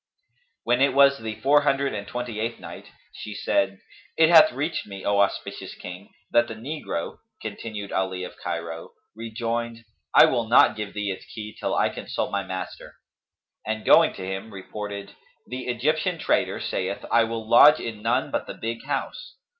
When 0.63 0.81
it 0.81 0.95
was 0.95 1.19
the 1.19 1.35
Four 1.41 1.61
Hundred 1.61 1.93
and 1.93 2.07
Twenty 2.07 2.39
eighth 2.39 2.59
Night, 2.59 2.87
She 3.13 3.35
said, 3.35 3.81
It 4.17 4.29
hath 4.29 4.51
reached 4.51 4.87
me, 4.87 5.05
O 5.05 5.19
auspicious 5.19 5.75
King, 5.75 6.09
that 6.31 6.47
the 6.47 6.55
negro 6.55 7.19
(continued 7.39 7.91
Ali 7.91 8.23
of 8.23 8.35
Cairo) 8.43 8.93
"rejoined, 9.15 9.85
'I 10.15 10.25
will 10.25 10.47
not 10.47 10.75
give 10.75 10.95
thee 10.95 11.11
its 11.11 11.25
key 11.25 11.55
till 11.59 11.75
I 11.75 11.89
consult 11.89 12.31
my 12.31 12.41
master,'" 12.43 12.95
and 13.63 13.85
going 13.85 14.11
to 14.15 14.25
him, 14.25 14.49
reported, 14.51 15.11
"'The 15.45 15.67
Egyptian 15.67 16.17
trader 16.17 16.59
saith, 16.59 17.05
'I 17.11 17.23
will 17.25 17.47
lodge 17.47 17.79
in 17.79 18.01
none 18.01 18.31
but 18.31 18.47
the 18.47 18.55
big 18.55 18.83
house.'" 18.85 19.35